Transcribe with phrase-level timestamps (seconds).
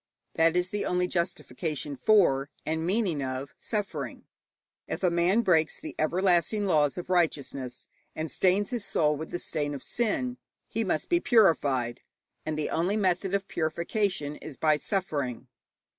[0.33, 4.25] That is the only justification for, and meaning of, suffering.
[4.87, 7.85] If a man breaks the everlasting laws of righteousness
[8.15, 12.01] and stains his soul with the stain of sin, he must be purified,
[12.47, 15.47] and the only method of purification is by suffering.